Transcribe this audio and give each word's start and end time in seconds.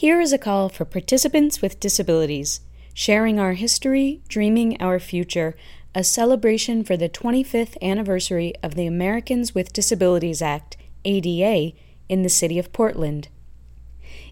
Here 0.00 0.18
is 0.18 0.32
a 0.32 0.38
call 0.38 0.70
for 0.70 0.86
participants 0.86 1.60
with 1.60 1.78
disabilities, 1.78 2.62
sharing 2.94 3.38
our 3.38 3.52
history, 3.52 4.22
dreaming 4.28 4.80
our 4.80 4.98
future, 4.98 5.54
a 5.94 6.02
celebration 6.02 6.84
for 6.84 6.96
the 6.96 7.10
25th 7.10 7.76
anniversary 7.82 8.54
of 8.62 8.76
the 8.76 8.86
Americans 8.86 9.54
with 9.54 9.74
Disabilities 9.74 10.40
Act, 10.40 10.78
ADA, 11.04 11.76
in 12.08 12.22
the 12.22 12.30
city 12.30 12.58
of 12.58 12.72
Portland. 12.72 13.28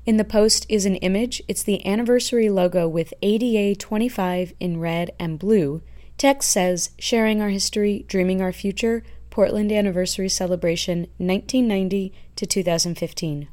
In 0.07 0.17
the 0.17 0.25
post 0.25 0.65
is 0.71 0.87
an 0.87 0.97
image. 0.97 1.43
It's 1.49 1.65
the 1.65 1.85
anniversary 1.85 2.49
logo 2.49 2.89
with 2.89 3.13
ADA 3.21 3.75
25 3.79 4.55
in 4.59 4.81
red 4.81 5.11
and 5.21 5.39
blue. 5.39 5.83
Text 6.17 6.51
says, 6.51 6.93
Sharing 6.99 7.43
Our 7.43 7.51
History, 7.51 8.07
Dreaming 8.09 8.41
Our 8.41 8.55
Future, 8.55 9.03
Portland 9.29 9.71
Anniversary 9.71 10.31
Celebration 10.31 11.09
1990 11.19 12.15
to 12.37 12.47
2015. 12.47 13.49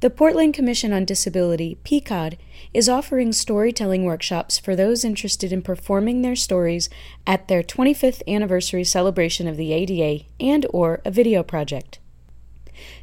The 0.00 0.10
Portland 0.10 0.54
Commission 0.54 0.92
on 0.92 1.04
Disability, 1.04 1.78
PCOD, 1.84 2.36
is 2.72 2.88
offering 2.88 3.32
storytelling 3.32 4.04
workshops 4.04 4.58
for 4.58 4.76
those 4.76 5.04
interested 5.04 5.52
in 5.52 5.62
performing 5.62 6.22
their 6.22 6.36
stories 6.36 6.90
at 7.26 7.48
their 7.48 7.62
25th 7.62 8.22
anniversary 8.28 8.84
celebration 8.84 9.48
of 9.48 9.56
the 9.56 9.72
ADA 9.72 10.24
and 10.40 10.66
or 10.70 11.00
a 11.04 11.10
video 11.10 11.42
project. 11.42 11.98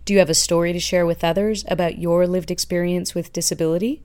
Do 0.05 0.13
you 0.13 0.19
have 0.19 0.29
a 0.29 0.35
story 0.35 0.73
to 0.73 0.79
share 0.79 1.05
with 1.05 1.23
others 1.23 1.63
about 1.67 1.97
your 1.97 2.27
lived 2.27 2.51
experience 2.51 3.15
with 3.15 3.33
disability? 3.33 4.01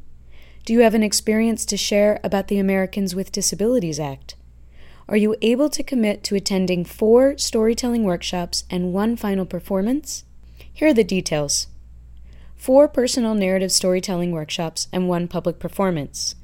Do 0.64 0.72
you 0.72 0.80
have 0.80 0.94
an 0.94 1.02
experience 1.02 1.64
to 1.66 1.76
share 1.76 2.20
about 2.24 2.48
the 2.48 2.58
Americans 2.58 3.14
with 3.14 3.32
Disabilities 3.32 4.00
Act? 4.00 4.36
Are 5.08 5.16
you 5.16 5.36
able 5.40 5.68
to 5.70 5.84
commit 5.84 6.24
to 6.24 6.34
attending 6.34 6.84
four 6.84 7.38
storytelling 7.38 8.02
workshops 8.02 8.64
and 8.68 8.92
one 8.92 9.16
final 9.16 9.46
performance? 9.46 10.24
Here 10.72 10.88
are 10.88 10.94
the 10.94 11.04
details 11.04 11.68
four 12.56 12.88
personal 12.88 13.34
narrative 13.34 13.70
storytelling 13.70 14.32
workshops 14.32 14.88
and 14.92 15.08
one 15.08 15.28
public 15.28 15.58
performance. 15.58 16.34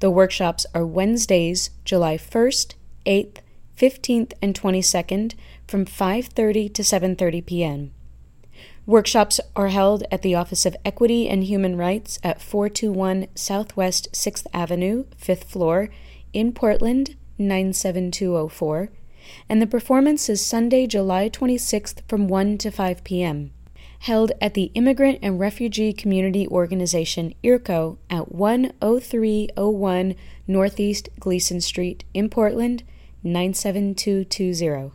The 0.00 0.10
workshops 0.10 0.66
are 0.74 0.86
Wednesdays, 0.86 1.70
July 1.84 2.16
1st, 2.16 2.74
8th, 3.06 3.36
15th, 3.76 4.32
and 4.42 4.54
22nd 4.54 5.34
from 5.66 5.84
5:30 5.86 6.72
to 6.74 6.82
7:30 6.82 7.46
p.m. 7.46 7.92
Workshops 8.86 9.40
are 9.54 9.68
held 9.68 10.02
at 10.10 10.22
the 10.22 10.34
Office 10.34 10.66
of 10.66 10.76
Equity 10.84 11.28
and 11.28 11.44
Human 11.44 11.76
Rights 11.76 12.18
at 12.24 12.42
421 12.42 13.28
Southwest 13.34 14.10
6th 14.12 14.46
Avenue, 14.52 15.04
5th 15.16 15.44
floor, 15.44 15.90
in 16.32 16.52
Portland, 16.52 17.16
97204, 17.38 18.90
and 19.48 19.62
the 19.62 19.66
performance 19.66 20.28
is 20.28 20.44
Sunday, 20.44 20.86
July 20.86 21.28
26th 21.28 22.00
from 22.08 22.26
1 22.26 22.58
to 22.58 22.70
5 22.70 23.04
p.m. 23.04 23.52
Held 24.00 24.32
at 24.40 24.54
the 24.54 24.70
Immigrant 24.74 25.18
and 25.20 25.38
Refugee 25.38 25.92
Community 25.92 26.48
Organization 26.48 27.34
IRCO 27.44 27.98
at 28.08 28.28
10301 28.30 30.14
Northeast 30.46 31.10
Glisan 31.20 31.62
Street 31.62 32.04
in 32.14 32.30
Portland, 32.30 32.82
97220. 33.22 34.92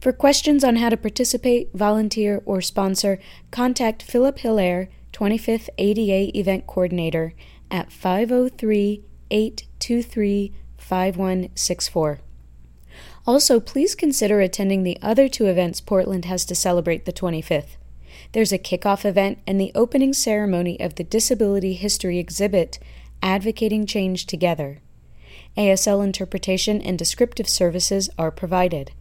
For 0.00 0.12
questions 0.12 0.64
on 0.64 0.76
how 0.76 0.88
to 0.88 0.96
participate, 0.96 1.68
volunteer, 1.74 2.42
or 2.46 2.62
sponsor, 2.62 3.18
contact 3.50 4.02
Philip 4.02 4.38
Hilaire, 4.38 4.88
25th 5.12 5.68
ADA 5.76 6.36
Event 6.38 6.66
Coordinator, 6.66 7.34
at 7.70 7.92
503 7.92 9.04
823 9.30 10.54
5164. 10.78 12.23
Also, 13.26 13.58
please 13.58 13.94
consider 13.94 14.40
attending 14.40 14.82
the 14.82 14.98
other 15.00 15.28
two 15.28 15.46
events 15.46 15.80
Portland 15.80 16.26
has 16.26 16.44
to 16.44 16.54
celebrate 16.54 17.04
the 17.06 17.12
25th. 17.12 17.76
There's 18.32 18.52
a 18.52 18.58
kickoff 18.58 19.04
event 19.04 19.38
and 19.46 19.60
the 19.60 19.72
opening 19.74 20.12
ceremony 20.12 20.78
of 20.78 20.96
the 20.96 21.04
Disability 21.04 21.74
History 21.74 22.18
exhibit, 22.18 22.78
Advocating 23.22 23.86
Change 23.86 24.26
Together. 24.26 24.78
ASL 25.56 26.04
interpretation 26.04 26.82
and 26.82 26.98
descriptive 26.98 27.48
services 27.48 28.10
are 28.18 28.30
provided. 28.30 28.92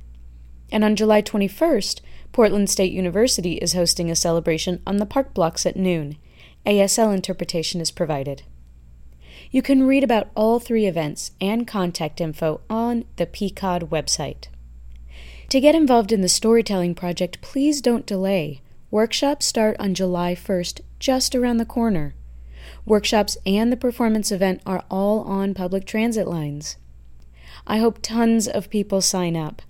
And 0.72 0.84
on 0.84 0.96
July 0.96 1.22
21st, 1.22 2.02
Portland 2.32 2.70
State 2.70 2.94
University 2.94 3.54
is 3.56 3.74
hosting 3.74 4.10
a 4.10 4.16
celebration 4.16 4.82
on 4.88 4.98
the 4.98 5.06
park 5.06 5.34
blocks 5.34 5.66
at 5.66 5.76
noon. 5.76 6.18
ASL 6.66 7.14
interpretation 7.14 7.82
is 7.82 7.92
provided. 7.92 8.44
You 9.54 9.62
can 9.62 9.86
read 9.86 10.04
about 10.04 10.32
all 10.34 10.60
three 10.60 10.88
events 10.88 11.30
and 11.40 11.68
contact 11.68 12.20
info 12.20 12.62
on 12.72 13.06
the 13.18 13.28
PCOD 13.28 13.88
website. 13.88 14.48
To 15.50 15.60
get 15.60 15.76
involved 15.76 16.12
in 16.12 16.22
the 16.22 16.28
storytelling 16.28 16.96
project, 16.96 17.40
please 17.40 17.80
don't 17.80 18.08
delay. 18.08 18.62
Workshops 18.90 19.46
start 19.46 19.76
on 19.78 19.94
July 19.94 20.34
1st, 20.34 20.82
just 20.98 21.36
around 21.36 21.58
the 21.58 21.66
corner. 21.66 22.16
Workshops 22.84 23.38
and 23.46 23.72
the 23.72 23.78
performance 23.78 24.32
event 24.32 24.60
are 24.66 24.86
all 24.90 25.20
on 25.20 25.54
public 25.54 25.86
transit 25.86 26.28
lines. 26.28 26.78
I 27.68 27.78
hope 27.78 28.00
tons 28.02 28.48
of 28.48 28.72
people 28.72 29.02
sign 29.02 29.38
up. 29.38 29.62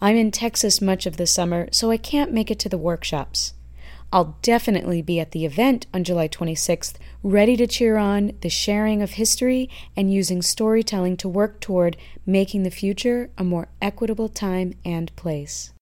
I'm 0.00 0.16
in 0.16 0.32
Texas 0.32 0.80
much 0.80 1.06
of 1.06 1.16
the 1.16 1.28
summer, 1.28 1.68
so 1.70 1.92
I 1.92 1.96
can't 1.96 2.32
make 2.32 2.50
it 2.50 2.58
to 2.58 2.68
the 2.68 2.76
workshops. 2.76 3.54
I'll 4.10 4.38
definitely 4.40 5.02
be 5.02 5.20
at 5.20 5.32
the 5.32 5.44
event 5.44 5.86
on 5.92 6.02
July 6.02 6.28
26th, 6.28 6.94
ready 7.22 7.56
to 7.58 7.66
cheer 7.66 7.98
on 7.98 8.32
the 8.40 8.48
sharing 8.48 9.02
of 9.02 9.12
history 9.12 9.68
and 9.94 10.12
using 10.12 10.40
storytelling 10.40 11.18
to 11.18 11.28
work 11.28 11.60
toward 11.60 11.96
making 12.24 12.62
the 12.62 12.70
future 12.70 13.28
a 13.36 13.44
more 13.44 13.68
equitable 13.82 14.30
time 14.30 14.72
and 14.82 15.14
place. 15.14 15.72